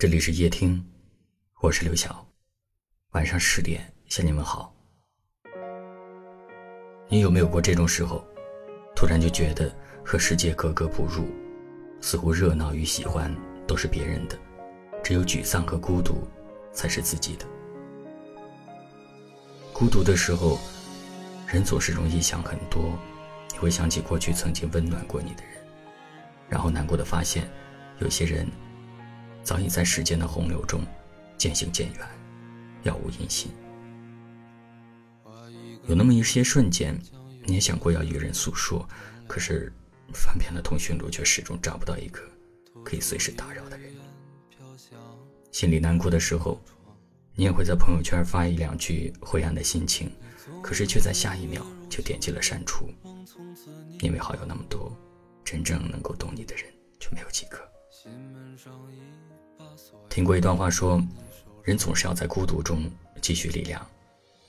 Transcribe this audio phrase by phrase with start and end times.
[0.00, 0.82] 这里是夜听，
[1.60, 2.26] 我是刘晓。
[3.10, 4.74] 晚上十点向你们好。
[7.06, 8.24] 你有没有过这种时候，
[8.96, 9.70] 突然就觉得
[10.02, 11.28] 和世界格格不入，
[12.00, 13.30] 似乎热闹与喜欢
[13.66, 14.38] 都是别人的，
[15.04, 16.26] 只有沮丧和孤独
[16.72, 17.44] 才是自己的。
[19.70, 20.58] 孤独的时候，
[21.46, 22.98] 人总是容易想很多，
[23.52, 25.62] 你会想起过去曾经温暖过你的人，
[26.48, 27.46] 然后难过的发现，
[27.98, 28.48] 有些人。
[29.42, 30.82] 早已在时间的洪流中
[31.36, 32.06] 渐行渐远，
[32.84, 33.50] 杳无音信。
[35.86, 36.96] 有那么一些瞬间，
[37.44, 38.86] 你也想过要与人诉说，
[39.26, 39.72] 可是
[40.12, 42.20] 翻遍了通讯录，却始终找不到一个
[42.84, 43.90] 可以随时打扰的人。
[45.50, 46.60] 心里难过的时候，
[47.34, 50.12] 你也会在朋友圈发一两句灰暗的心情，
[50.62, 52.88] 可是却在下一秒就点击了删除，
[54.00, 54.96] 因为好友那么多，
[55.44, 56.66] 真正能够懂你的人
[57.00, 57.58] 却没有几个。
[60.08, 61.00] 听过一段话，说，
[61.62, 63.86] 人总是要在孤独中积蓄力量，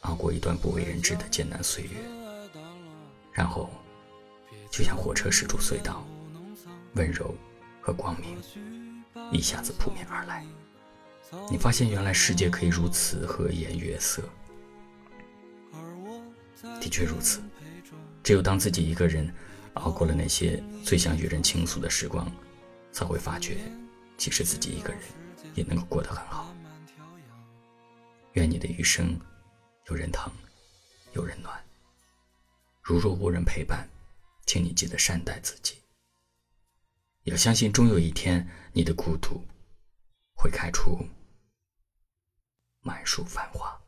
[0.00, 1.90] 熬过一段不为人知的艰难岁月，
[3.32, 3.68] 然后，
[4.70, 6.04] 就像火车驶出隧道，
[6.94, 7.34] 温柔
[7.80, 8.36] 和光明
[9.30, 10.44] 一下子扑面而来。
[11.50, 14.22] 你发现原来世界可以如此和颜悦色。
[16.80, 17.40] 的确如此，
[18.22, 19.32] 只有当自己一个人
[19.74, 22.30] 熬过了那些最想与人倾诉的时光，
[22.92, 23.58] 才会发觉，
[24.20, 25.00] 其实自己一个人。
[25.54, 26.54] 也能够过得很好。
[28.34, 29.18] 愿你的余生
[29.86, 30.32] 有人疼，
[31.12, 31.60] 有人暖。
[32.82, 33.88] 如若无人陪伴，
[34.46, 35.82] 请你记得善待自己。
[37.24, 39.42] 要相信，终有一天，你的孤独
[40.34, 40.98] 会开出
[42.82, 43.79] 满树繁花。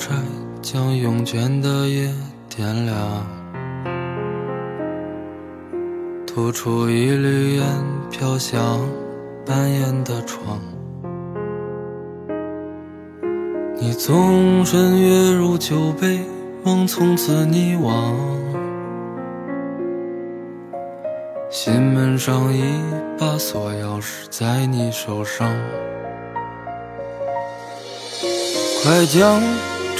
[0.00, 0.14] 柴
[0.62, 2.10] 将慵倦的夜
[2.48, 2.96] 点亮，
[6.26, 7.66] 吐出一缕烟
[8.10, 8.80] 飘向
[9.44, 10.58] 半掩的窗。
[13.78, 16.20] 你纵身跃入酒杯，
[16.64, 18.16] 梦从此溺亡。
[21.50, 22.62] 心门上一
[23.18, 25.46] 把锁钥匙在你手上。
[28.82, 29.42] 快将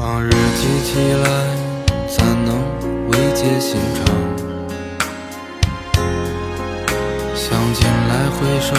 [0.00, 1.28] 往日记起来，
[2.08, 2.56] 怎能
[3.10, 3.98] 慰藉心肠？
[7.34, 8.72] 想起来回首，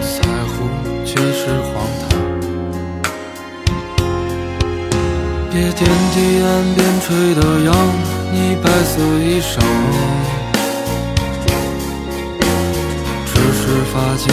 [0.00, 0.54] 在乎
[1.04, 2.02] 却是荒唐。
[5.50, 7.74] 别惦记岸边吹的扬，
[8.32, 9.58] 你白色衣裳，
[13.26, 14.32] 只是发间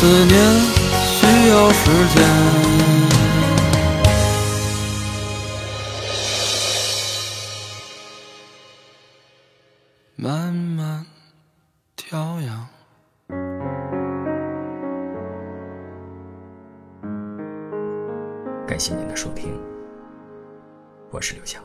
[0.00, 0.32] 思念
[0.94, 2.22] 需要时间。
[10.14, 11.04] 慢慢
[11.96, 12.68] 调养。
[18.68, 19.60] 感谢您的收听，
[21.10, 21.60] 我是刘晓。